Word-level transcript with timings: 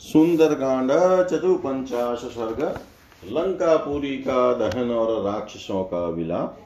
सुंदरकांड 0.00 0.90
चतुपंचाश 1.26 2.18
सर्ग 2.18 2.80
लंकापुरी 3.36 4.16
का 4.16 4.52
दहन 4.52 4.90
और 4.90 5.24
राक्षसों 5.24 5.84
का 5.84 6.08
विलाप। 6.08 6.58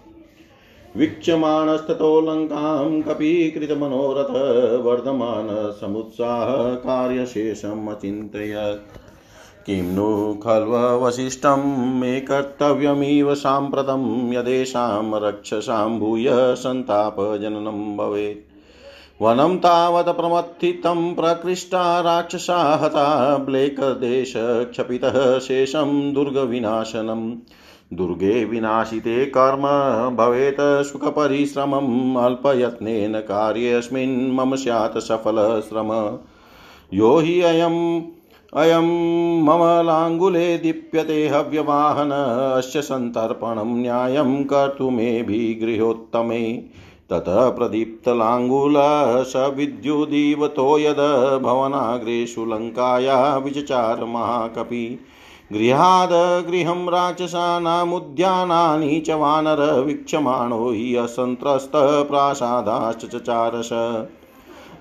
वीक्षमाणस्ततो 0.97 2.21
लङ्कां 2.21 3.03
कपीकृतमनोरथ, 3.03 4.31
वर्धमान 4.85 5.73
समुत्साह 5.81 6.75
कार्यशेषम् 6.75 7.89
अचिन्तयत् 7.89 8.97
किं 9.67 9.83
नु 9.83 10.35
खल्ववशिष्टं 10.35 11.91
मे 12.01 12.21
कर्तव्यमिव 12.21 13.35
साम्प्रतं, 13.35 14.33
यदेषां 14.33 15.21
रक्षसां 15.21 15.99
भूय 15.99 16.31
सन्तापजननं 16.33 17.97
भवेत्। 17.97 18.54
वनं 19.23 19.59
तावत् 19.59 20.07
प्रमथितं 20.07 21.15
प्रकृष्टा 21.15 22.01
राक्षसा 22.01 22.79
हता। 22.83 23.37
ब्लेकदेशक्षपितः 23.37 25.39
शेषं 25.39 26.15
दुर्गविनाशनम् 26.15 27.35
दुर्गे 27.97 28.45
विनाशिते 28.45 29.25
कर्म, 29.25 29.63
भवेत् 30.17 30.87
सुखपरिश्रमम्। 30.87 32.17
अल्पयत्नेन 32.17 33.13
कार्येऽस्मिन् 33.13 34.33
मम 34.33 34.57
स्यात् 34.57 34.99
सफलश्रम। 34.99 36.19
यो 36.95 37.19
हि 37.19 37.41
अयम् 37.41 38.03
अयं 38.57 39.43
मम 39.43 39.87
लाङ्गुले 39.87 40.59
दीप्यते 40.59 41.29
हव्यवाहन। 41.29 42.11
अस्य 42.59 42.83
सन्तर्पणं 42.83 43.83
न्यायं 43.83 44.45
कर्तुमेभिगृहोत्तमे 44.45 46.63
ततः 47.11 47.51
प्रदीप्तलाङ्गुलः 47.51 49.23
स 49.23 49.53
विद्युदीवतो 49.57 50.79
यद् 50.79 51.43
भवनाग्रेषु 51.43 52.45
लङ्काया 52.45 53.37
विचचार 53.37 54.05
महाकपि। 54.05 54.99
गृहाद् 55.53 56.47
गृहं 56.47 56.91
राक्षसानामुद्यानानि 56.91 59.03
च 59.07 59.11
वानर 59.11 59.83
वीक्षमाणो 59.87 60.71
हि 60.71 60.97
असन्त्रस्तः 60.97 62.03
प्रासादाश्च 62.03 63.07
चचारस 63.07 63.71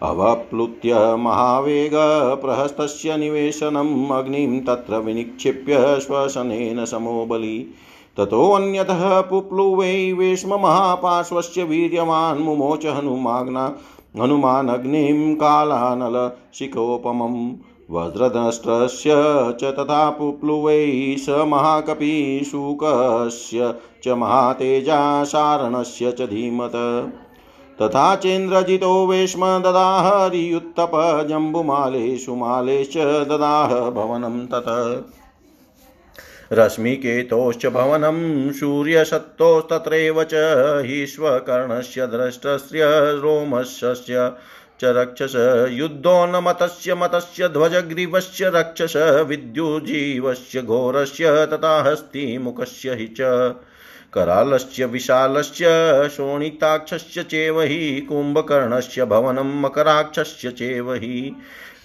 अवप्लुत्य 0.04 1.16
महावेगप्रहस्तस्य 1.16 3.18
निवेशनम् 3.18 4.12
अग्निं 4.12 4.60
तत्र 4.60 4.98
विनिक्षिप्य 4.98 6.00
श्वसनेन 6.00 6.86
समो 6.86 7.26
बलि 7.26 7.74
ततोऽन्यतः 8.18 9.22
पुप्लुवै 9.22 10.12
वेश्ममहापार्श्वस्य 10.12 11.64
वीर्यवान् 11.64 12.40
मुमोच 12.40 12.86
हनुमाग्ना 12.86 13.76
हनुमानग्निं 14.20 15.36
कालानलशिखोपमम् 15.36 17.54
वज्रदष्ट्रस्य 17.92 19.12
च 19.62 19.64
तथा 19.64 20.10
पुप्लुवै 20.10 21.16
स 21.20 21.30
महाकपिशुकस्य 21.30 23.74
च 24.04 24.08
महातेजा 24.08 25.24
सारणस्य 25.24 26.12
च 26.12 26.22
धीमत। 26.22 26.72
तथा 27.82 28.16
चेन्द्रजितो 28.16 29.08
वेश्म 29.08 29.42
ददाह 29.42 30.10
हरियुत्तप 30.10 31.26
जम्बुमालेषु 31.30 32.36
मालेश्च 32.36 33.28
ददाह 33.28 33.90
भवनं 33.90 34.46
तत्। 34.46 35.23
रश्मिकेतोश्च 36.60 37.66
भवनं 37.76 38.52
सूर्यसत्तोस्तत्रैव 38.60 40.24
च 40.32 40.42
हीश्वकर्णस्य 40.86 42.08
द्रष्टस्य 42.08 42.90
रोमशस्य 43.24 44.30
च 44.82 44.92
रक्षस 44.98 45.36
युद्धोन्नमतस्य 45.72 46.94
मतस्य 47.02 47.50
ध्वजग्रीवस्य 47.58 48.50
रक्षस 48.56 48.96
विद्युजीवस्य 49.28 50.62
घोरस्य 50.62 51.46
तथा 51.54 51.76
हस्तिमुखस्य 51.90 52.96
हि 53.00 53.08
च 53.20 53.32
करालस्य 54.14 54.86
विशालस्य 54.86 55.66
शोणिताक्षस्य 56.10 57.24
चेव 57.24 57.62
हि 57.62 58.02
कुम्भकर्णस्य 58.02 59.06
भवनं 59.06 59.62
मकराक्षस्य 59.62 60.52
चेव 60.52 60.94
हि। 60.94 61.36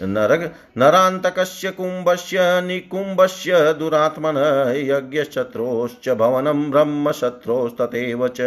नर 0.01 0.53
नरान्तकस्य 0.79 1.71
कुम्भस्य 1.71 2.39
निकुम्भस्य 2.41 3.73
दुरात्मन 3.73 4.37
यज्ञशत्रोश्च 4.77 6.09
भवनं 6.09 6.71
ब्रह्मशत्रोस्तथैव 6.71 8.29
च। 8.29 8.41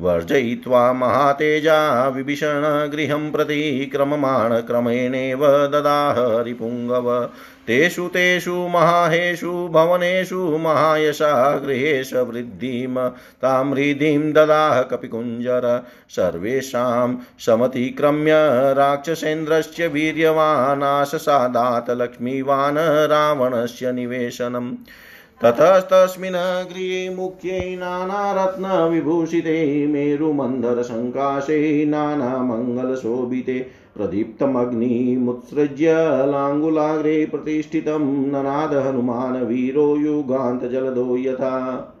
वर्जयित्वा 0.00 0.92
महातेजा 0.92 2.08
विभीषणगृहं 2.08 3.32
प्रति 3.32 3.88
क्रममाण 3.92 4.60
क्रमेणेव 4.60 5.46
ददाह 5.46 6.42
रिपुङ्गव। 6.42 7.28
तेषु 7.66 8.08
तेषु 8.08 8.54
महाहेषु 8.54 9.68
भवनेषु 9.72 10.58
महायशा 10.60 11.56
गृहेश 11.56 12.14
वृद्धिं 12.14 13.10
तां 13.42 13.72
हृदिं 13.72 14.32
ददाह 14.32 14.82
कपिकुञ्जर। 14.82 15.86
सर्वेषां 16.08 17.16
समतिक्रम्य 17.38 18.30
राक्षसेन्द्रस्य 18.74 19.86
वीर्यवानाशसादात् 19.86 21.90
लक्ष्मीवान् 21.90 23.10
रावणस्य 23.10 23.92
निवेशनम्। 23.92 24.76
ततस्तस्मिन् 25.42 26.68
गृहे 26.68 27.16
मुख्ये 27.16 27.76
नानारत्नविभूषिते 27.76 29.86
मेरुमन्धरसङ्काशे 29.86 31.84
नानामङ्गलशोभिते 31.84 33.66
प्रदीप्तमग्निमुत्सृज्य 33.96 35.94
लाङ्गुलाग्रे 36.26 37.26
प्रतिष्ठितं 37.26 38.28
ननाद 38.28 38.74
हनुमान् 38.74 39.44
वीरो 39.44 39.96
युगान्तजलदो 39.96 41.16
यथा। 41.16 41.96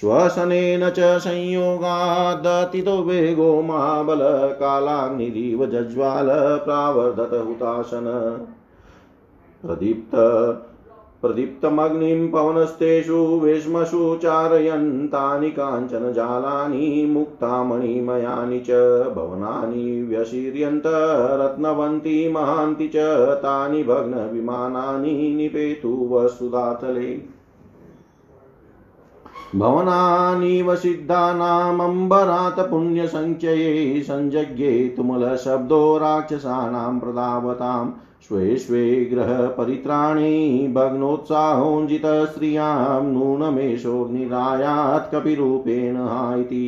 श्वसनेन 0.00 0.90
च 0.90 1.18
संयोगादतितो 1.18 3.02
वेगो 3.02 3.62
महाबलकालाग्निरिव 3.62 5.66
जज्वाल 5.66 6.30
हुताशन। 7.48 8.38
प्रदीप्त 9.62 10.10
प्रदीप्तमग्निं 11.22 12.30
पवनस्तेषु 12.30 13.16
वेश्मसु 13.16 14.20
चारयन् 14.22 15.08
तानि 15.08 15.50
काञ्चन 15.50 16.12
जालानि 16.12 17.06
मुक्तामणिमयानि 17.06 18.60
च 18.60 18.70
भवनानि 19.16 20.02
व्यशीर्यन्त 20.02 20.86
रत्नवन्ति 21.40 22.28
महान्ति 22.32 22.88
च 22.88 22.96
तानि 23.42 23.82
भग्नविमानानि 23.82 25.14
निपेतु 25.36 26.08
वसुधातले। 26.12 27.10
भवनानीव 29.54 30.76
सिद्धानामम्बरात् 30.76 32.60
पुण्यसङ्ख्यये 32.70 34.02
सञ्जज्ञे 34.02 34.88
तुमुलशब्दो 34.96 35.98
राक्षसानां 35.98 37.00
प्रदावताम् 37.00 37.90
स्वे 38.26 38.56
स्वे 38.58 38.82
ग्रहपरित्राणे 39.12 40.32
भग्नोत्साहोञ्जितस्त्रियाँ 40.74 43.02
नूनमेषोऽग्निरायात् 43.02 45.10
कपिरूपेण 45.12 45.96
हा 45.96 46.34
इति 46.36 46.62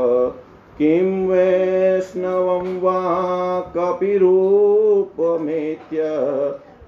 किं 0.79 1.29
वैष्णवं 1.29 2.81
वा 2.81 3.73
कपिरूपमेत्य 3.77 6.03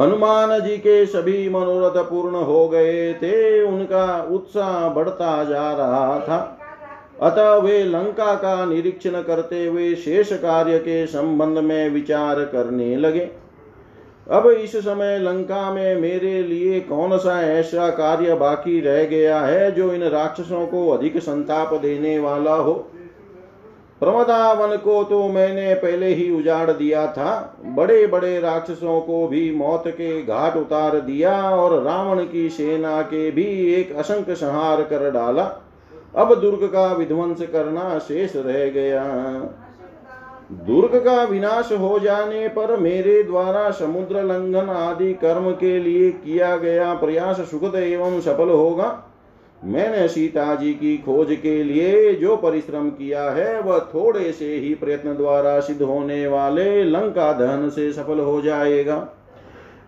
हनुमान 0.00 0.60
जी 0.60 0.76
के 0.76 1.06
सभी 1.06 1.48
मनोरथ 1.48 2.02
पूर्ण 2.02 2.36
हो 2.36 2.68
गए 2.68 3.14
थे 3.14 3.62
उनका 3.62 4.22
उत्साह 4.30 4.88
बढ़ता 4.88 5.44
जा 5.44 5.72
रहा 5.72 6.20
था। 6.20 6.56
अतः 7.22 7.54
वे 7.54 7.82
लंका 7.84 8.34
का 8.34 8.64
निरीक्षण 8.64 9.22
करते 9.22 9.66
हुए 9.66 9.94
शेष 9.94 10.32
कार्य 10.32 10.78
के 10.78 11.06
संबंध 11.06 11.58
में 11.58 11.90
विचार 11.90 12.44
करने 12.44 12.96
लगे। 12.96 13.30
अब 14.30 14.46
इस 14.46 14.76
समय 14.76 15.18
लंका 15.18 15.70
में 15.70 16.00
मेरे 16.00 16.42
लिए 16.42 16.80
कौन 16.80 17.16
सा 17.18 17.40
ऐसा 17.42 17.90
कार्य 17.90 18.34
बाकी 18.34 18.80
रह 18.80 19.04
गया 19.04 19.40
है 19.40 19.72
जो 19.72 19.92
इन 19.92 20.02
राक्षसों 20.02 20.66
को 20.66 20.88
अधिक 20.90 21.18
संताप 21.18 21.74
देने 21.74 22.18
वाला 22.18 22.54
हो? 22.54 22.72
प्रमदावन 24.00 24.76
को 24.76 25.04
तो 25.04 25.28
मैंने 25.28 25.74
पहले 25.74 26.06
ही 26.06 26.30
उजाड़ 26.30 26.70
दिया 26.70 27.06
था। 27.06 27.58
बड़े 27.64 28.06
बड़े 28.06 28.40
राक्षसों 28.40 29.00
को 29.00 29.26
भी 29.28 29.54
मौत 29.54 29.84
के 29.88 30.22
घाट 30.22 30.56
उतार 30.56 31.00
दिया 31.00 31.50
और 31.50 31.82
रावण 31.82 32.24
की 32.24 32.48
सेना 32.48 33.02
के 33.02 33.30
भी 33.30 33.44
एक 33.74 33.96
असंख्य 33.96 34.34
संहार 34.34 34.82
कर 34.82 35.10
डाला। 35.10 35.44
अब 36.16 36.34
दुर्ग 36.40 36.64
का 36.64 36.86
विध्वंस 36.92 37.42
करना 37.42 37.98
शेष 37.98 38.36
रह 38.36 38.70
गया। 38.70 39.04
दुर्ग 40.50 40.94
का 40.96 41.22
विनाश 41.24 41.72
हो 41.72 41.98
जाने 41.98 42.48
पर 42.48 42.76
मेरे 42.76 43.22
द्वारा 43.22 43.70
समुद्र 43.70 44.22
लंघन 44.22 44.70
आदि 44.70 45.12
कर्म 45.14 45.50
के 45.50 45.78
लिए 45.78 46.10
किया 46.10 46.56
गया 46.56 46.94
प्रयास 46.94 47.40
सुखद 47.40 47.74
एवं 47.74 48.20
सफल 48.20 48.48
होगा। 48.48 49.06
मैंने 49.64 50.08
सीता 50.08 50.54
जी 50.54 50.72
की 50.74 50.96
खोज 50.96 51.36
के 51.42 51.62
लिए 51.64 52.14
जो 52.14 52.36
परिश्रम 52.36 52.88
किया 52.90 53.30
है, 53.30 53.60
वह 53.60 53.78
थोड़े 53.78 54.32
से 54.32 54.56
ही 54.56 54.74
प्रयत्न 54.74 55.16
द्वारा 55.16 55.60
सिद्ध 55.60 55.82
होने 55.82 56.26
वाले 56.26 56.84
लंका 56.84 57.32
दहन 57.32 57.68
से 57.68 57.92
सफल 57.92 58.20
हो 58.20 58.40
जाएगा। 58.40 59.08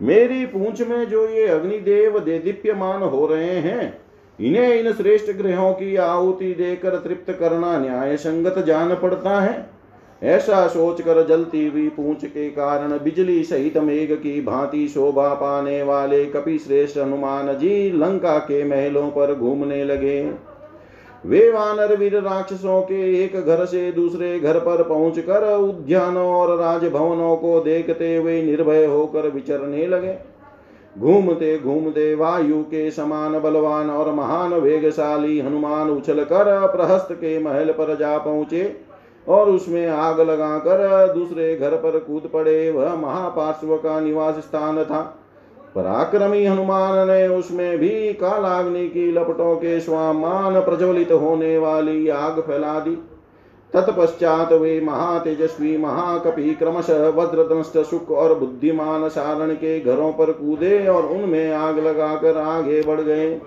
मेरी 0.03 0.47
पूंछ 0.47 0.83
में 0.83 1.09
जो 1.09 1.29
ये 1.29 1.47
अग्निदेव 1.47 2.19
दे 2.19 2.39
दीप्यमान 2.39 3.03
हो 3.03 3.27
रहे 3.27 3.59
हैं, 3.59 4.03
इन्हें 4.39 4.75
इन 4.75 4.93
श्रेष्ठ 4.93 5.33
ग्रहों 5.33 5.73
की 5.73 5.97
आहुति 5.97 6.55
देकर 6.55 6.97
तृप्त 6.97 7.33
करना 7.33 7.79
न्याय 7.79 8.17
संगत 8.17 8.59
जान 8.59 8.95
पड़ता 8.95 9.41
है। 9.41 9.72
ऐसा 10.23 10.67
सोचकर 10.69 11.27
जलती 11.27 11.67
हुई 11.67 11.89
पूंछ 11.89 12.25
के 12.25 12.49
कारण 12.51 12.99
बिजली 12.99 13.43
सहित 13.45 13.77
मेघ 13.77 14.13
की 14.13 14.41
भांति 14.41 14.87
शोभा 14.89 15.29
पाने 15.35 15.83
वाले 15.83 16.25
कपि 16.27 16.59
श्रेष्ठ 16.59 16.99
हनुमान 16.99 17.53
जी 17.59 17.91
लंका 17.91 18.39
के 18.39 18.63
महलों 18.65 19.09
पर 19.11 19.35
घूमने 19.35 19.85
लगे। 19.85 20.21
वे 21.25 21.51
वानर 21.51 21.97
वीर 21.97 22.17
राक्षसों 22.21 22.81
के 22.83 23.25
एक 23.25 23.35
घर 23.37 23.65
से 23.65 23.91
दूसरे 23.93 24.39
घर 24.41 24.59
पर 24.59 24.83
पहुंचकर 24.83 25.47
उद्यानों 25.59 26.27
और 26.27 26.57
राजभवनों 26.59 27.37
को 27.37 27.59
देखते 27.61 28.17
हुए 28.17 28.41
निर्भय 28.43 28.85
होकर 28.85 29.29
विचरने 29.29 29.87
लगे। 29.87 30.17
घूमते 30.97 31.59
घूमते 31.59 32.15
वायु 32.15 32.63
के 32.63 32.91
समान 32.91 33.39
बलवान 33.41 33.91
और 33.91 34.13
महान 34.15 34.55
वेगशाली 34.55 35.39
हनुमान 35.41 35.91
उछल 35.91 36.25
कर 36.25 36.45
प्रहस्त 36.67 37.13
के 37.13 37.39
महल 37.39 37.73
पर 37.73 37.97
जा 37.97 38.17
पहुँचे। 38.19 38.65
और 39.29 39.51
उसमें 39.51 39.87
आग 39.89 40.21
लगाकर 40.21 41.13
दूसरे 41.15 41.57
घर 41.57 41.71
पर 41.71 41.99
कूद 41.99 42.31
पड़े। 42.33 42.71
वह 42.71 42.95
महापार्श्व 42.95 43.77
का 43.77 44.01
निवास 44.01 44.35
स्थान 44.35 44.85
था। 44.85 45.19
पराक्रमी 45.75 46.45
हनुमान 46.45 47.09
ने 47.09 47.29
उसमें 47.29 47.79
भी 47.79 48.13
कालाग्नि 48.13 48.89
की 48.89 49.13
लपटों 49.13 49.57
के 49.57 49.81
स्वामान 49.81 50.61
प्रज्वलित 50.61 51.13
होने 51.13 51.59
वाली 51.59 52.09
आग 52.09 52.41
फैला 52.41 52.81
दी। 52.81 52.99
तत्पश्चात 53.73 54.53
वे 54.53 54.81
महातेजस्वी, 54.81 55.77
महाकपि, 55.77 56.55
क्रमशः 56.55 57.09
वज्रदंष्ट, 57.09 57.79
सुख 57.79 58.11
और 58.11 58.39
बुद्धिमान 58.39 59.09
सारण 59.09 59.55
के 59.55 59.81
घरों 59.81 60.13
पर 60.13 60.33
कूदे 60.33 60.87
और 60.87 61.07
उनमें 61.07 61.53
आग 61.53 61.79
लगाकर 61.79 62.37
आगे 62.39 62.83
बढ़ 62.83 63.01
गए। 63.01 63.41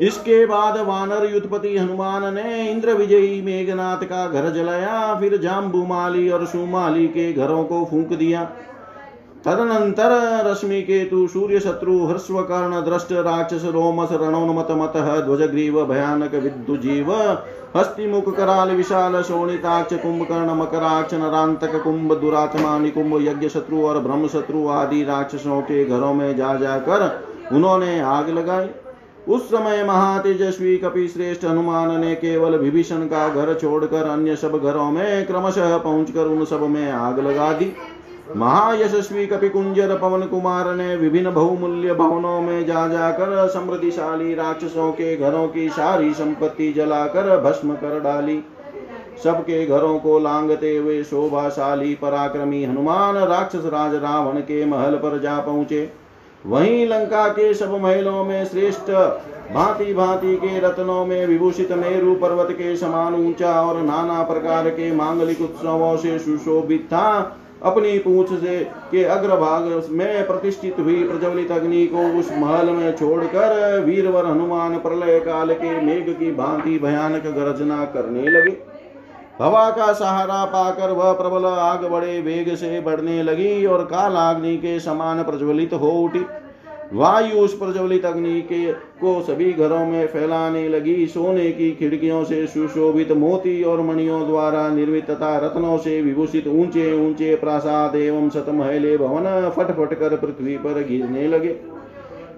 इसके 0.00 0.46
बाद 0.46 0.78
वानर 0.78 1.34
युद्धपति 1.34 1.76
हनुमान 1.78 2.34
ने 2.34 2.70
इंद्र 2.70 2.92
विजयी 2.92 3.40
मेघनाथ 3.42 4.04
का 4.04 4.26
घर 4.28 4.50
जलाया, 4.50 5.14
फिर 5.20 5.36
जाम्बुमाली 5.36 6.28
और 6.30 6.46
सुमाली 6.46 7.06
के 7.06 7.32
घरों 7.32 7.64
को 7.64 7.84
फूंक 7.84 8.12
दिया। 8.12 8.44
तदनंतर 9.46 10.10
रश्मि 10.46 10.82
केतु, 10.82 11.26
सूर्य 11.26 11.60
शत्रु, 11.60 12.06
हर्षवकर्ण, 12.06 12.80
दृष्ट 12.80 13.12
राक्षस, 13.12 13.64
रोमस 13.64 14.08
रणोन्मत 14.12 14.68
मत 14.70 14.92
ध्वजग्रीव, 14.96 15.84
भयानक 15.86 16.34
विद्युजीव 16.34 17.12
हस्तिमुख, 17.76 18.36
कराल, 18.36 18.70
विशाल, 18.70 19.22
शोणिताक्ष, 19.22 19.94
कुंभकर्ण, 19.94 20.54
मकराक्ष, 20.54 21.14
नरांतक 21.14 21.82
कुंभ, 21.82 22.12
दुरात्मा, 22.12 22.78
निकुंभ, 22.78 23.20
यज्ञ 23.22 23.48
शत्रु 23.48 23.82
और 23.82 23.98
ब्रह्म 23.98 24.28
शत्रु 24.28 24.68
आदि 24.68 25.02
राक्षसों 25.04 25.60
के 25.62 25.84
घरों 25.84 26.14
में 26.14 26.36
जा 26.36 26.54
जाकर 26.56 27.22
उन्होंने 27.52 28.00
आग 28.00 28.28
लगाई। 28.30 28.68
उस 29.28 29.42
समय 29.46 29.82
महातेजस्वी 29.84 30.76
कपि 30.78 31.06
श्रेष्ठ 31.08 31.44
हनुमान 31.44 32.00
ने 32.00 32.14
केवल 32.14 32.56
विभीषण 32.56 33.06
का 33.06 33.28
घर 33.28 33.54
छोड़कर 33.54 34.08
अन्य 34.08 34.36
सब 34.36 34.58
घरों 34.58 34.90
में 34.90 35.26
क्रमशः 35.26 35.76
पहुंचकर 35.78 36.26
उन 36.26 36.44
सब 36.44 36.62
में 36.62 36.90
आग 36.92 37.18
लगा 37.18 37.52
दी। 37.52 37.72
महायशस्वी 38.36 39.26
कपिकुंजर 39.26 39.96
पवन 39.98 40.22
कुमार 40.22 40.74
ने 40.74 40.96
विभिन्न 40.96 41.32
बहुमूल्य 41.34 41.94
भवनों 41.94 42.40
में 42.40 42.64
जा 42.66 42.86
जाकर 42.88 43.48
समृद्धिशाली 43.48 44.34
राक्षसों 44.34 44.90
के 44.92 45.16
घरों 45.16 45.46
की 45.48 45.68
सारी 45.68 46.12
संपत्ति 46.14 46.72
जलाकर 46.72 47.36
भस्म 47.40 47.74
कर 47.74 48.00
डाली। 48.00 48.42
सबके 49.24 49.64
घरों 49.66 49.98
को 49.98 50.18
लांगते 50.18 50.76
हुए 50.76 51.02
शोभाशाली 51.04 51.94
पराक्रमी 51.94 52.64
हनुमान 52.64 53.16
राक्षस 53.16 53.64
राज 53.64 53.94
रावण 53.94 54.40
के 54.40 54.64
महल 54.66 54.96
पर 54.96 55.18
जा 55.20 55.40
पहुँचे। 55.40 55.90
वहीं 56.46 56.86
लंका 56.86 57.28
के 57.28 57.52
सब 57.54 57.72
महलों 57.72 58.24
में 58.24 58.44
श्रेष्ठ, 58.44 58.90
भांति 59.54 59.92
भांति 59.94 60.34
के 60.36 60.58
रत्नों 60.60 61.04
में 61.06 61.26
विभूषित 61.26 61.72
मेरु 61.72 62.14
पर्वत 62.14 62.50
के 62.50 62.76
समान 62.76 63.14
ऊँचा 63.16 63.52
और 63.62 63.80
नाना 63.82 64.22
प्रकार 64.22 64.68
के 64.70 64.90
मांगलिक 64.94 65.40
उत्सवों 65.40 65.96
से 65.96 66.18
सुशोभित 66.18 66.86
था। 66.86 67.38
अपनी 67.62 67.98
पूछ 67.98 68.28
से 68.30 68.58
के 68.90 69.04
अग्रभाग 69.04 69.90
में 69.90 70.26
प्रतिष्ठित 70.26 70.76
हुई 70.78 71.02
प्रज्वलित 71.04 71.50
अग्नि 71.50 71.86
को 71.86 72.06
उस 72.20 72.30
महल 72.32 72.70
में 72.70 72.96
छोड़कर 72.96 73.80
वीरवर 73.80 74.26
हनुमान 74.26 74.78
प्रलय 74.78 75.20
काल 75.20 75.52
के 75.54 75.80
मेघ 75.80 76.08
की 76.08 76.30
भांति 76.32 76.78
भयानक 76.78 77.26
गर्जना 77.36 77.84
करने 77.84 78.28
लगे। 78.30 78.56
हवा 79.40 79.70
का 79.70 79.92
सहारा 79.92 80.44
पाकर 80.44 80.90
वह 80.90 81.12
प्रबल 81.12 81.44
आग 81.46 81.84
बड़े 81.84 82.20
वेग 82.20 82.54
से 82.54 82.80
बढ़ने 82.80 83.22
लगी 83.22 83.64
और 83.66 83.84
कालाग्नि 83.84 84.56
के 84.56 84.78
समान 84.80 85.22
प्रज्वलित 85.22 85.72
हो 85.72 85.90
उठी। 86.00 86.24
वायु 86.92 87.38
उस 87.38 87.56
प्रज्वलित 87.58 88.04
अग्नि 88.04 88.40
के 88.42 88.72
को 88.72 89.20
सभी 89.22 89.52
घरों 89.52 89.84
में 89.86 90.06
फैलाने 90.06 90.68
लगी। 90.68 91.06
सोने 91.06 91.50
की 91.52 91.70
खिड़कियों 91.72 92.22
से 92.24 92.46
सुशोभित 92.46 93.12
मोती 93.12 93.62
और 93.62 93.80
मणियों 93.80 94.26
द्वारा 94.26 94.68
निर्मित 94.68 95.10
तथा 95.10 95.36
रत्नों 95.38 95.78
से 95.78 96.00
विभूषित 96.02 96.46
ऊँचे 96.46 96.92
ऊँचे 97.00 97.34
प्रासाद 97.36 97.96
एवं 97.96 98.28
सतमहले 98.30 98.96
भवन 98.96 99.50
फट 99.56 99.76
फट 99.76 99.98
कर 99.98 100.16
पृथ्वी 100.16 100.56
पर 100.56 100.82
गिरने 100.82 101.26
लगे। 101.28 101.60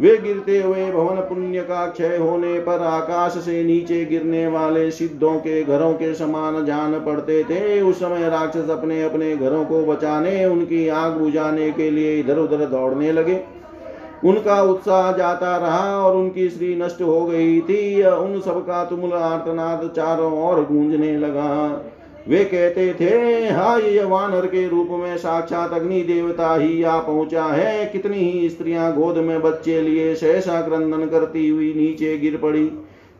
वे 0.00 0.16
गिरते 0.18 0.60
हुए 0.62 0.90
भवन 0.92 1.20
पुण्य 1.20 1.60
का 1.60 1.86
क्षय 1.86 2.16
होने 2.16 2.58
पर 2.60 2.82
आकाश 2.82 3.32
से 3.38 3.62
नीचे 3.64 4.04
गिरने 4.04 4.46
वाले 4.46 4.90
सिद्धों 4.90 5.34
के 5.38 5.62
घरों 5.64 5.92
के 5.92 6.14
समान 6.14 6.64
जान 6.66 6.98
पड़ते 7.00 7.42
थे। 7.44 7.80
उस 7.80 8.00
समय 8.00 8.28
राक्षस 8.30 8.70
अपने 8.70 9.02
अपने 9.02 9.36
घरों 9.36 9.64
को 9.64 9.84
बचाने, 9.86 10.44
उनकी 10.46 10.88
आग 10.88 11.12
बुझाने 11.12 11.70
के 11.72 11.90
लिए 11.90 12.18
इधर 12.20 12.38
उधर 12.38 12.64
दौड़ने 12.66 13.12
लगे। 13.12 13.40
उनका 14.24 14.60
उत्साह 14.62 15.10
जाता 15.12 15.56
रहा 15.56 15.96
और 15.98 16.16
उनकी 16.16 16.48
स्त्री 16.48 16.74
नष्ट 16.76 17.02
हो 17.02 17.24
गई 17.26 17.60
थी। 17.60 18.02
उन 18.02 18.40
सबका 18.40 18.84
तुमुल 18.84 19.12
आर्तनाद 19.12 19.90
चारों 19.96 20.32
ओर 20.42 20.64
गूंजने 20.64 21.16
लगा। 21.18 21.50
वे 22.28 22.44
कहते 22.44 22.94
थे, 23.00 23.08
हा, 23.48 23.76
ये 23.76 24.04
वानर 24.04 24.46
के 24.46 24.68
रूप 24.68 24.88
में 24.90 25.16
साक्षात 25.16 25.72
अग्नि 25.72 26.00
देवता 26.02 26.54
ही 26.56 26.82
आ 26.82 26.98
पहुँचा 26.98 27.44
है। 27.44 27.86
कितनी 27.86 28.18
ही 28.18 28.48
स्त्रियाँ 28.50 28.92
गोद 28.94 29.18
में 29.18 29.42
बच्चे 29.42 29.80
लिए 29.80 30.14
सहसा 30.14 30.60
क्रंदन 30.60 31.06
करती 31.06 31.48
हुई 31.48 31.72
नीचे 31.74 32.16
गिर 32.18 32.37
पड़ी। 32.37 32.64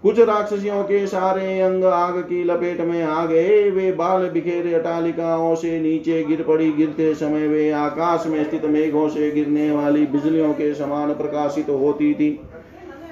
कुछ 0.03 0.19
राक्षसियों 0.19 0.83
के 0.83 1.07
सारे 1.07 1.61
अंग 1.61 1.85
आग 1.85 2.19
की 2.19 2.45
लपेट 2.45 2.81
में 2.81 3.03
आ 3.03 3.27
गए। 3.27 3.71
वे 3.71 3.93
बाल 3.93 4.29
बिखेरे 4.29 4.75
अटालिकाओं 4.75 5.55
से 5.55 5.81
नीचे 5.81 6.23
गिर 6.25 6.43
पड़ी। 6.43 6.73
गिरते 6.73 7.15
समय 7.15 7.47
वे 7.49 7.71
आकाश 7.71 8.25
में 8.27 8.45
स्थित 8.45 8.65
मेघों 8.65 9.09
से 9.09 9.31
गिरने 9.31 9.71
वाली 9.71 10.07
बिजलियों 10.07 10.53
के 10.53 10.75
समान 10.75 11.15
प्रकाशित 11.15 11.67
तो 11.67 11.77
होती 11.77 12.15
थी। 12.15 12.41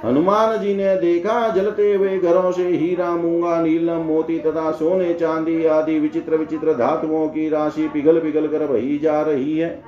हनुमान 0.04 0.56
जी 0.58 0.74
ने 0.74 0.94
देखा, 0.96 1.48
जलते 1.48 1.92
हुए 1.94 2.18
घरों 2.18 2.50
से 2.52 2.66
हीरा, 2.68 3.10
मूँगा, 3.10 3.60
नीलम, 3.62 4.00
मोती 4.02 4.38
तथा 4.38 4.70
सोने, 4.72 5.12
चांदी 5.14 5.64
आदि 5.66 5.98
विचित्र 5.98 6.36
विचित्र 6.36 6.74
धातुओं 6.74 7.28
की 7.28 7.48
राशि 7.48 7.88
पिघल 7.88 8.18
पिघल 8.20 8.48
कर 8.48 8.66
बही 8.66 8.98
जा 8.98 9.20
रही 9.22 9.58
है। 9.58 9.80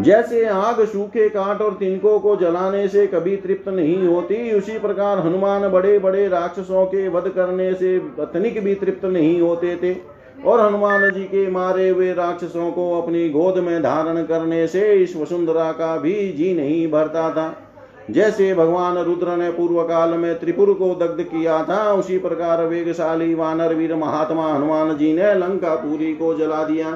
जैसे 0.00 0.44
आग 0.44 0.84
सूखे 0.84 1.28
काट 1.28 1.60
और 1.62 1.74
तिनकों 1.74 2.18
को 2.20 2.36
जलाने 2.36 2.86
से 2.88 3.06
कभी 3.06 3.36
तृप्त 3.36 3.68
नहीं 3.68 4.06
होती, 4.06 4.52
उसी 4.52 4.78
प्रकार 4.78 5.18
हनुमान 5.18 5.68
बड़े 5.68 5.98
बड़े 5.98 6.26
राक्षसों 6.28 6.86
के 6.86 7.08
वध 7.08 7.28
करने 7.28 7.72
से 7.74 7.98
तनिक 8.20 8.62
भी 8.64 8.74
तृप्त 8.74 9.04
नहीं 9.04 9.40
होते 9.40 9.76
थे। 9.76 9.94
और 10.46 10.60
हनुमान 10.60 11.10
जी 11.10 11.24
के 11.24 11.50
मारे 11.50 11.88
हुए 11.88 12.12
राक्षसों 12.12 12.70
को 12.72 13.02
अपनी 13.02 13.28
गोद 13.28 13.58
में 13.58 13.82
धारण 13.82 14.22
करने 14.22 14.66
से 14.66 14.92
इस 14.92 15.16
वसुंधरा 15.16 15.72
का 15.72 15.96
भी 15.96 16.32
जी 16.32 16.54
नहीं 16.54 16.90
भरता 16.90 17.30
था। 17.30 17.54
जैसे 18.10 18.54
भगवान 18.54 18.98
रुद्र 18.98 19.36
ने 19.36 19.50
पूर्व 19.50 19.82
काल 19.82 20.10
में 20.10 20.40
त्रिपुर 20.40 20.72
को 20.72 20.94
दग्ध 20.94 21.22
किया 21.22 21.62
था, 21.64 21.92
उसी 21.92 22.18
प्रकार 22.18 22.64
वेगशाली 22.66 23.34
वानर 23.34 23.74
वीर 23.74 23.94
महात्मा 23.94 24.52
हनुमान 24.52 24.96
जी 24.96 25.12
ने 25.12 25.34
लंका 25.34 25.74
पुरी 25.74 26.12
को 26.14 26.34
जला 26.34 26.64
दिया। 26.64 26.92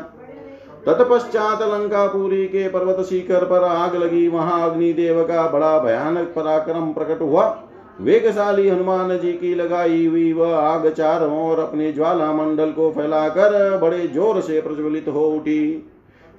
तत्पश्चात 0.87 1.63
लंकापुरी 1.63 2.45
के 2.47 2.69
पर्वत 2.69 3.05
शिखर 3.07 3.45
पर 3.45 3.65
आग 3.65 3.97
लगी। 3.97 4.29
वहाँ 4.29 4.71
अग्निदेव 4.71 5.23
का 5.23 5.51
बड़ा 5.51 5.79
भयानक 5.79 6.33
पराक्रम 6.37 6.93
प्रकट 6.93 7.21
हुआ। 7.21 7.66
वेगशाली 8.01 8.69
हनुमान 8.69 9.17
जी 9.19 9.33
की 9.33 9.55
लगाई 9.55 10.07
हुई 10.07 10.33
वह 10.33 10.55
आग 10.57 10.89
चारों 10.89 11.39
और 11.41 11.59
अपने 11.59 11.93
ज्वाला 11.93 12.33
मंडल 12.33 12.71
को 12.71 12.91
फैलाकर 12.91 13.79
बड़े 13.79 14.07
ज़ोर 14.09 14.41
से 14.41 14.61
प्रज्वलित 14.61 15.09
हो 15.09 15.25
उठी। 15.29 15.93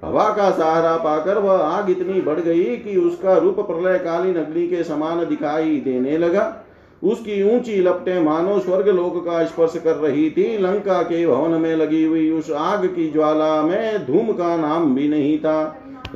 हवा 0.04 0.30
का 0.30 0.50
सहारा 0.52 0.96
पाकर 0.98 1.38
वह 1.38 1.58
आग 1.58 1.90
इतनी 1.90 2.22
बढ़ 2.22 2.40
गई 2.40 2.76
कि 2.78 2.96
उसका 2.98 3.38
रूप 3.38 3.60
प्रलय 3.62 3.98
कालीन 4.00 4.36
अग्नि 4.36 4.68
के 4.68 4.84
समान 4.84 5.26
दिखाई 5.26 5.80
देने 5.80 6.18
लगा। 6.18 6.54
उसकी 7.02 7.42
ऊँची 7.56 7.82
लपटें 7.82 8.20
मानो 8.20 8.60
स्वर्ग 8.60 8.88
लोक 8.90 9.18
का 9.26 9.44
स्पर्श 9.46 9.78
कर 9.78 9.96
रही 9.96 10.30
थी। 10.30 10.58
लंका 10.58 11.02
के 11.02 11.26
भवन 11.28 11.62
में 11.62 11.76
लगी 11.76 12.04
हुई 12.04 12.30
उस 12.32 12.52
आग 12.52 12.86
की 12.86 13.10
ज्वाला 13.12 13.62
में 13.62 14.06
धूम 14.06 14.32
का 14.34 14.56
नाम 14.58 14.96
भी 14.96 15.08
नहीं 15.08 15.38
था। 15.40 15.60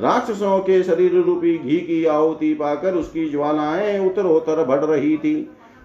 राक्षसों 0.00 0.58
के 0.58 0.82
शरीर 0.82 1.14
रूपी 1.16 1.56
घी 1.58 1.76
की 1.78 2.04
आहुति 2.04 2.52
पाकर 2.54 2.94
उसकी 2.94 3.28
ज्वालाएँ 3.28 3.98
उत्तरोत्तर 4.06 4.64
बढ़ 4.64 4.84
रही 4.84 5.16
थी। 5.16 5.34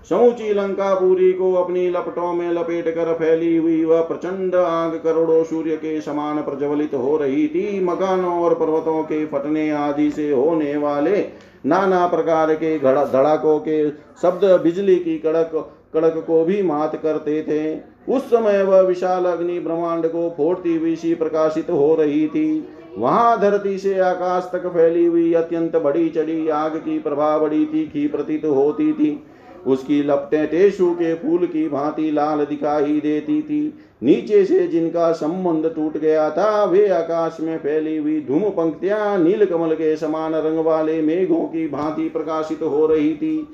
समूची 0.10 0.54
लंका 0.54 0.94
पूरी 0.96 1.32
को 1.34 1.54
अपनी 1.54 1.90
लपटों 1.90 2.34
में 2.34 2.52
लपेट 2.52 2.88
कर 2.96 3.14
फैली 3.14 3.56
हुई 3.58 3.84
वह 3.86 4.02
प्रचंड 4.02 4.56
आग 4.56 4.96
करोड़ों 4.96 5.44
सूर्य 5.44 5.76
के 5.78 6.00
समान 6.02 6.42
प्रज्वलित 6.42 6.94
हो 6.94 7.18
रही 7.18 7.48
थी। 7.48 7.80
मकानों 7.86 8.34
और 8.42 8.54
पर्वतों 8.54 9.02
के 9.04 9.26
फटने 9.26 9.70
आदि 9.72 10.10
से 10.12 10.32
होने 10.32 10.78
वाले 10.78 11.20
नाना 11.66 12.06
प्रकार 12.08 12.54
के 12.54 12.78
धड़ाकों 12.80 13.60
के 13.60 13.90
शब्द 14.22 14.46
बिजली 14.64 14.96
की 14.96 15.18
कड़क 15.18 15.52
कड़क 15.94 16.24
को 16.28 16.44
भी 16.46 16.62
मात 16.62 16.96
करते 16.96 17.42
थे। 17.44 17.80
उस 18.14 18.24
समय 18.24 18.64
वह 18.64 18.82
विशाल 18.82 19.26
अग्नि 19.26 19.60
ब्रह्मांड 19.60 20.08
को 20.08 20.30
फोड़ती 20.38 20.76
हुई 20.76 20.96
सी 20.96 21.14
प्रकाशित 21.16 21.70
हो 21.70 21.96
रही 21.96 22.28
थी। 22.28 22.68
वहाँ 22.98 23.40
धरती 23.40 23.78
से 23.78 24.00
आकाश 24.00 24.50
तक 24.54 24.68
फैली 24.68 25.06
हुई 25.06 25.34
अत्यंत 25.34 25.76
बड़ी 25.76 26.10
चढ़ी 26.10 26.48
आग 26.50 26.76
की 26.76 27.00
प्रभा 27.00 27.38
बड़ी 27.38 27.66
तीखी 27.66 28.08
प्रतीत 28.08 28.46
होती 28.46 28.92
थी। 28.94 29.24
उसकी 29.68 30.02
लपटें 30.04 30.48
टेशु 30.48 30.90
के 30.94 31.14
फूल 31.14 31.46
की 31.46 31.68
भांति 31.70 32.10
लाल 32.12 32.44
दिखाई 32.46 33.00
देती 33.00 33.42
थी। 33.42 33.62
नीचे 34.04 34.44
से 34.46 34.68
जिनका 34.68 35.12
संबंध 35.12 35.72
टूट 35.76 35.98
गया 35.98 36.30
था, 36.30 36.64
वे 36.64 36.88
आकाश 36.88 37.38
में 37.42 37.58
फैली 37.58 37.98
हुई 37.98 38.20
धूम 38.22 38.50
पंक्तियाँ 38.50 39.18
नील 39.18 39.46
कमल 39.46 39.74
के 39.76 39.96
समान 39.96 40.36
रंग 40.36 40.66
वाले 40.66 41.02
मेघों 41.02 41.44
की 41.46 41.68
भांति 41.68 42.10
प्रकाशित 42.10 42.62
हो 42.62 42.86
रही 42.86 43.14
थी। 43.16 43.48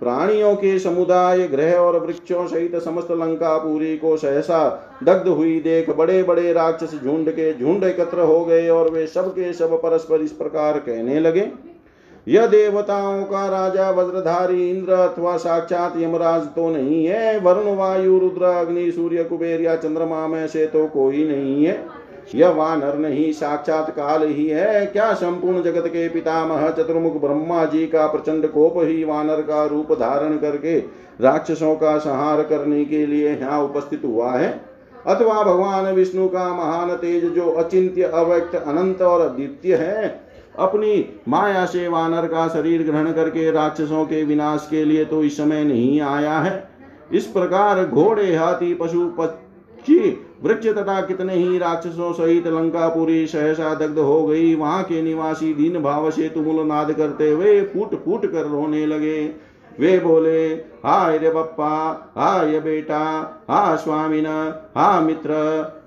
प्राणियों 0.00 0.54
के 0.56 0.78
समुदाय 0.78 1.46
ग्रह 1.48 1.74
और 1.74 1.98
वृक्षों 1.98 2.46
सहित 2.46 2.76
समस्त 2.76 3.10
लंका 3.12 3.56
पूरी 3.58 3.96
को 3.96 4.16
सहसा 4.16 4.58
दग्ध 5.04 5.28
हुई 5.28 5.58
देख 5.60 5.90
बड़े 5.90 6.22
बड़े 6.22 6.52
राक्षस 6.52 6.94
झुंड 6.94 7.30
के 7.30 7.52
झुंड 7.54 7.84
एकत्र 7.84 8.20
हो 8.22 8.44
गए 8.44 8.68
और 8.68 8.90
वे 8.90 9.06
सब 9.06 9.30
के 9.30 9.52
सब 9.52 9.80
परस्पर 9.82 10.20
इस 10.20 10.32
प्रकार 10.32 10.78
कहने 10.80 11.20
लगे, 11.20 11.48
यह 12.26 12.46
देवताओं 12.46 13.22
का 13.24 13.46
राजा, 13.48 13.90
वज्रधारी, 13.90 14.70
इंद्र 14.70 14.92
अथवा 14.92 15.36
साक्षात 15.36 15.96
यमराज 15.96 16.46
तो 16.46 16.68
नहीं 16.70 17.04
है। 17.06 17.38
वरुण, 17.40 17.74
वायु, 17.76 18.18
रुद्र, 18.18 18.44
अग्नि, 18.44 18.90
सूर्य, 18.92 19.24
कुबेर 19.24 19.60
या 19.60 19.76
चंद्रमा 19.76 20.26
में 20.26 20.46
से 20.48 20.66
तो 20.66 20.86
कोई 20.88 21.26
नहीं 21.28 21.64
है। 21.64 21.76
यह 22.34 22.48
वानर 22.48 22.98
नहीं, 22.98 23.32
साक्षात 23.32 23.90
काल 23.90 24.22
ही 24.22 24.46
है। 24.46 24.86
क्या 24.86 25.12
संपूर्ण 25.14 25.62
जगत 25.62 25.86
के 25.86 26.08
पितामह 26.08 26.68
चतुर्मुख 26.70 27.20
ब्रह्मा 27.20 27.64
जी 27.64 27.86
का 27.86 28.06
प्रचंड 28.06 28.46
कोप 28.46 28.74
ही 28.78 29.04
वानर 29.04 29.40
का 29.42 29.64
रूप 29.64 29.92
धारण 29.92 30.36
करके 30.38 30.78
राक्षसों 31.20 31.74
का 31.76 31.96
संहार 31.98 32.42
करने 32.42 32.84
के 32.84 33.06
लिए 33.06 33.30
यहाँ 33.30 33.62
उपस्थित 33.62 34.02
हुआ 34.04 34.32
है? 34.32 34.48
अथवा 35.06 35.42
भगवान 35.42 35.92
विष्णु 35.94 36.28
का 36.28 36.48
महान 36.48 36.94
तेज 36.96 37.24
जो 37.24 37.50
अचिंत्य, 37.50 38.02
अव्यक्त, 38.02 38.54
अनंत 38.54 39.02
और 39.02 39.20
अद्वितीय 39.20 39.74
है, 39.74 40.20
अपनी 40.58 41.08
माया 41.28 41.64
से 41.66 41.88
वानर 41.88 42.26
का 42.26 42.48
शरीर 42.48 42.82
ग्रहण 42.82 43.12
करके 43.12 43.50
राक्षसों 43.50 44.04
के 44.04 44.22
विनाश 44.24 44.66
के 44.70 44.84
लिए 44.84 45.04
तो 45.04 45.22
इस 45.24 45.36
समय 45.36 45.64
नहीं 45.64 46.00
आया 46.00 46.38
है। 46.38 46.68
इस 47.12 47.26
प्रकार 47.26 47.84
घोड़े, 47.84 48.34
हाथी, 48.36 48.74
पशु, 48.74 49.06
पक्षी 49.18 49.98
वृक्ष 50.42 50.66
तथा 50.68 51.00
कितने 51.00 51.34
ही 51.34 51.58
राक्षसों 51.58 52.12
सहित 52.12 52.46
लंकापुरी 52.46 53.26
सहसा 53.26 53.74
दग्ध 53.74 53.98
हो 53.98 54.24
गई। 54.26 54.54
वहाँ 54.54 54.82
के 54.82 55.02
निवासी 55.02 55.52
दीन 55.54 55.82
भाव 55.82 56.10
से 56.10 56.28
तुमुल 56.28 56.66
नाद 56.66 56.92
करते 56.92 57.30
हुए 57.32 57.60
फूट 57.64 57.94
फूट 58.04 58.26
कर 58.26 58.46
रोने 58.46 58.86
लगे। 58.86 59.22
वे 59.80 59.98
बोले, 59.98 60.46
हाय 60.84 61.16
रे 61.18 61.30
बप्पा, 61.30 61.70
हाय 62.16 62.58
बेटा 62.60 63.00
हा 63.50 63.76
स्वामीन 63.76 64.26
हा 64.76 65.00
मित्र 65.00 65.32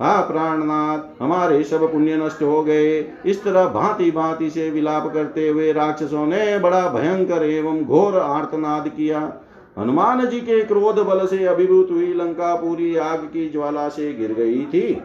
हा 0.02 0.20
प्राणनाथ, 0.22 1.22
हमारे 1.22 1.64
सब 1.64 1.92
पुण्य 1.92 2.18
नष्ट 2.18 2.42
हो 2.44 2.62
गए। 2.64 3.00
इस 3.26 3.44
तरह 3.44 3.66
भांति 3.68 4.12
भांति 4.12 4.50
से 4.50 4.70
विलाप 4.70 5.12
करते 5.14 5.48
हुए 5.50 5.72
राक्षसों 5.74 6.26
ने 6.28 6.58
बड़ा 6.60 6.88
भयंकर 6.90 7.44
एवं 7.44 7.84
घोर 7.84 8.20
आर्तनाद 8.20 8.88
किया। 8.88 9.22
हनुमान 9.78 10.26
जी 10.28 10.40
के 10.40 10.62
क्रोध 10.64 11.00
बल 11.00 11.26
से 11.28 11.46
अभिभूत 11.46 11.92
हुई 11.92 12.14
लंका 12.14 12.54
पूरी 12.56 12.96
आग 12.98 13.20
की 13.34 13.50
ज्वाला 13.50 13.88
से 13.90 14.14
गिर 14.14 14.34
गई 14.34 14.66
थी। 14.66 15.02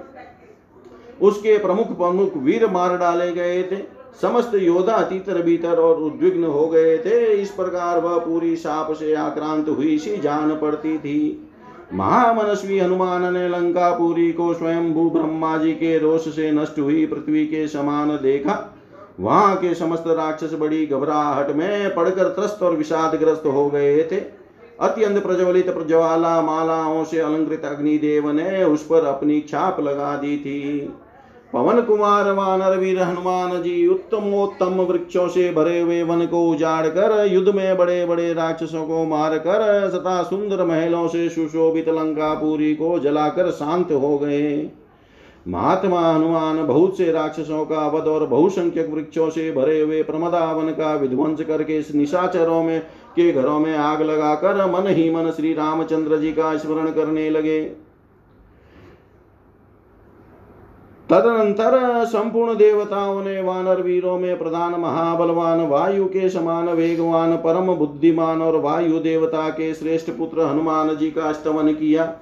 उसके 1.22 1.58
प्रमुख 1.58 1.96
प्रमुख 1.96 2.36
वीर 2.36 2.66
मार 2.66 2.96
डाले 2.98 3.30
गए 3.32 3.62
थे। 3.62 3.76
समस्त 4.22 4.54
योद्धा 4.54 5.00
तीतर 5.02 5.42
भीतर 5.42 5.78
और 5.78 5.96
उद्विग्न 5.96 6.44
हो 6.44 6.66
गए 6.66 6.96
थे। 6.98 7.24
इस 7.32 7.50
प्रकार 7.50 8.00
वह 8.00 8.18
पूरी 8.18 8.54
साप 8.56 8.92
से 8.92 9.14
आक्रांत 9.14 9.68
हुई 9.68 9.98
सी 9.98 10.16
जान 10.16 10.56
पड़ती 10.56 10.98
थी। 10.98 11.48
महामनस्वी 11.94 12.78
हनुमान 12.78 13.32
ने 13.34 13.48
लंकापुरी 13.48 14.30
को 14.32 14.52
स्वयं 14.54 14.92
भू 14.92 15.08
ब्रह्मा 15.10 15.56
जी 15.58 15.72
के 15.72 15.98
रोष 15.98 16.28
से 16.28 16.50
नष्ट 16.52 16.78
हुई, 16.78 17.04
पृथ्वी 17.06 17.46
के 17.46 17.66
समान 17.68 18.10
देखा। 18.22 18.74
वहाँ 19.20 19.56
के 19.56 19.74
समस्त 19.74 20.04
राक्षस 20.08 20.54
बड़ी 20.54 20.86
घबराहट 20.86 21.50
में 21.50 21.94
पड़कर 21.94 22.28
त्रस्त 22.28 22.62
और 22.62 22.76
विषादग्रस्त 22.76 23.46
हो 23.46 23.68
गए 23.70 24.02
थे। 24.02 24.20
अत्यंत 24.80 25.22
प्रज्वलित 25.22 25.70
प्रज्वाला, 25.70 26.40
मालाओं 26.42 27.04
से 27.04 27.18
अलंकृत 27.18 27.64
अग्निदेव 27.64 28.30
ने 28.30 28.64
उस 28.64 28.86
पर 28.86 29.04
अपनी 29.04 29.40
छाप 29.40 29.80
लगा 29.80 30.16
दी 30.16 30.36
थी। 30.36 30.78
पवन 31.52 31.80
कुमार, 31.82 32.30
वानर, 32.32 32.76
वीर, 32.76 33.00
हनुमान 33.02 33.62
जी, 33.62 33.86
उत्तमोत्तम 33.86 34.80
वृक्षों 34.80 35.28
से 35.28 35.50
भरे 35.52 35.80
हुए 35.80 36.02
वन 36.02 36.26
को 36.26 36.48
उजाड़ 36.50 36.86
कर 36.86 37.26
युद्ध 37.26 37.54
में 37.54 37.76
बड़े 37.76 38.04
बड़े 38.06 38.32
राक्षसों 38.34 38.86
को 38.86 39.04
मार 39.04 39.38
कर 39.38 39.90
तथा 39.90 40.22
सुंदर 40.22 40.64
महलों 40.64 41.06
से 41.08 41.28
सुशोभित 41.28 41.88
लंकापुरी 41.88 42.74
को 42.74 42.98
जलाकर 42.98 43.50
शांत 43.50 43.92
हो 43.92 44.18
गए। 44.18 44.70
महात्मा 45.46 46.00
हनुमान 46.00 46.66
बहुत 46.66 46.96
से 46.96 47.10
राक्षसों 47.12 47.64
का 47.64 47.86
वध 47.88 48.06
और 48.08 48.26
बहुसंख्यक 48.26 48.90
वृक्षों 48.90 49.28
से 49.30 49.50
भरे 49.52 49.80
हुए 49.80 50.02
प्रमदावन 50.02 50.70
का 50.70 50.94
विध्वंस 50.94 51.40
करके 51.40 51.80
निशाचरों 51.94 52.62
में, 52.62 52.80
के 53.16 53.32
घरों 53.32 53.58
में 53.60 53.76
आग 53.76 54.02
लगाकर 54.02 54.64
मन 54.72 54.88
ही 54.88 55.10
मन 55.10 55.30
श्री 55.30 55.52
रामचंद्र 55.54 56.18
जी 56.18 56.32
का 56.32 56.56
स्मरण 56.56 56.90
करने 56.92 57.30
लगे। 57.30 57.60
तदनंतर 61.08 62.04
संपूर्ण 62.04 62.54
देवताओं 62.56 63.22
ने 63.24 63.40
वानर 63.42 63.82
वीरों 63.82 64.18
में 64.18 64.38
प्रधान 64.38 64.74
महाबलवान 64.74 65.60
वायु 65.60 66.04
के 66.04 66.28
समान 66.28 66.68
वेगवान 66.68 67.36
परम 67.36 67.74
बुद्धिमान 67.74 68.42
और 68.42 68.56
वायु 68.56 68.98
देवता 68.98 69.48
के 69.48 69.72
श्रेष्ठ 69.74 70.10
पुत्र 70.10 70.40
हनुमान 70.40 70.96
जी 70.96 71.10
का 71.10 71.32
स्तवन 71.32 71.72
किया। 71.72 72.12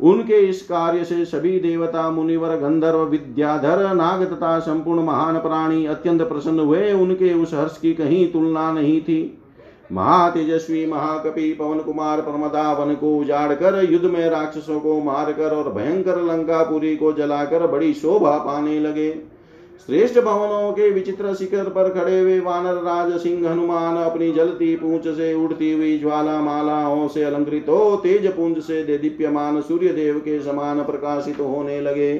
उनके 0.00 0.38
इस 0.40 0.62
कार्य 0.62 1.04
से 1.04 1.24
सभी 1.24 1.58
देवता, 1.60 2.10
मुनिवर, 2.10 2.56
गंधर्व, 2.56 3.02
विद्याधर, 3.02 3.94
नाग 3.94 4.24
तथा 4.24 4.58
संपूर्ण 4.58 5.02
महान 5.02 5.38
प्राणी 5.38 5.86
अत्यंत 5.86 6.22
प्रसन्न 6.22 6.60
हुए। 6.60 6.92
उनके 6.92 7.32
उस 7.34 7.54
हर्ष 7.54 7.78
की 7.78 7.92
कहीं 7.94 8.32
तुलना 8.32 8.70
नहीं 8.72 9.00
थी। 9.00 9.38
महातेजस्वी, 9.92 10.86
महाकपि 10.86 11.52
पवन 11.52 11.78
कुमार 11.78 12.20
प्रमदा 12.20 12.72
वन 12.72 12.94
को 12.94 13.16
उजाड़ 13.18 13.52
कर 13.52 13.92
युद्ध 13.92 14.06
में 14.06 14.28
राक्षसों 14.30 14.80
को 14.80 15.00
मारकर 15.00 15.50
और 15.50 15.72
भयंकर 15.72 16.20
लंकापुरी 16.22 16.96
को 16.96 17.12
जलाकर 17.12 17.66
बड़ी 17.66 17.92
शोभा 17.94 18.36
पाने 18.38 18.78
लगे। 18.80 19.33
श्रेष्ठ 19.80 20.18
भवनों 20.18 20.72
के 20.72 20.90
विचित्र 20.90 21.34
शिखर 21.34 21.68
पर 21.68 21.88
खड़े 21.90 22.18
हुए 22.20 22.38
वानर 22.40 22.74
राज 22.74 23.12
सिंह 23.20 23.48
हनुमान 23.50 23.96
अपनी 23.96 24.32
जलती 24.32 24.74
पूंछ 24.76 25.08
से 25.08 25.32
उड़ती 25.34 25.72
हुई 25.72 25.98
ज्वाला 25.98 26.40
मालाओं 26.40 27.08
से 27.08 27.24
अलंकृत 27.24 27.66
हो, 27.68 27.96
तेज 27.96 28.26
पुंज 28.26 28.58
से 28.58 28.82
दीप्यमान 28.98 29.60
सूर्य 29.60 29.88
देव 29.88 30.18
के 30.18 30.40
समान 30.40 30.82
प्रकाशित 30.82 31.36
तो 31.36 31.44
होने 31.44 31.80
लगे। 31.80 32.14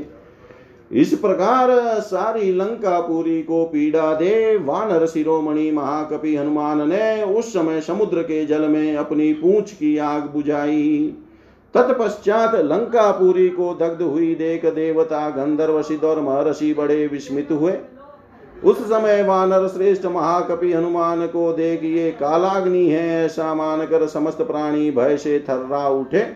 इस 0.90 1.14
प्रकार 1.14 1.71
सारी 2.01 2.53
लंका 2.53 3.01
पूरी 3.01 3.43
को 3.43 3.64
पीड़ा 3.64 4.14
दे, 4.14 4.57
वानर 4.57 5.07
शिरोमणि 5.07 5.71
महाकपि 5.71 6.37
हनुमान 6.37 6.88
ने 6.88 7.23
उस 7.23 7.53
समय 7.53 7.81
समुद्र 7.81 8.23
के 8.23 8.45
जल 8.47 8.69
में 8.69 8.97
अपनी 8.97 9.33
पूंछ 9.33 9.73
की 9.73 9.97
आग 9.99 10.23
बुझाई। 10.23 11.14
तत्पश्चात 11.75 12.55
लंकापुरी 12.55 13.49
को 13.49 13.75
दग्ध 13.75 14.03
हुई 14.03 14.35
देख 14.35 14.67
देवता 14.67 15.31
गंधर्व 15.31 15.83
सिद्ध 15.83 16.05
और 16.05 16.21
महर्षि 16.21 16.75
बड़े 16.75 17.07
विस्मित 17.07 17.49
हुए। 17.51 17.73
उस 18.65 18.79
समय 18.79 19.23
वानर 19.23 19.69
श्रेष्ठ 19.69 20.07
महाकपि 20.07 20.73
हनुमान 20.73 21.27
को 21.27 21.53
देख, 21.53 21.85
ये 21.85 22.11
कालाग्नि 22.11 22.89
है, 22.89 23.25
ऐसा 23.25 23.55
मानकर 23.55 24.07
समस्त 24.07 24.43
प्राणी 24.43 24.91
भय 24.91 25.17
से 25.17 25.39
थर्रा 25.49 25.89
उठे। 25.89 26.27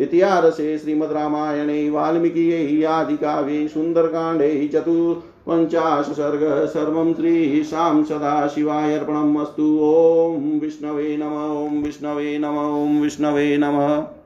इतिहासे 0.00 0.78
श्रीमद् 0.78 1.12
रामायणे, 1.12 1.90
वाल्मीकि 1.90 2.84
आदिकाव्ये 2.84 3.68
सुन्दरकाण्डे 3.68 4.70
चतुर्पञ्चाश 4.74 6.06
सर्ग, 6.06 6.66
सर्वं 6.66 7.14
श्रीशां 7.14 8.04
सदाशिवाय 8.04 8.98
अर्पणम् 8.98 9.38
अस्तु। 9.38 9.78
ॐ 9.82 10.60
विष्णवे 10.60 11.16
नम 11.16 11.66
ॐ 11.66 11.82
विष्णवे 11.82 12.38
नम 12.38 12.56
ॐ 12.58 13.00
विष्णवे 13.02 13.56
नमः। 13.56 14.19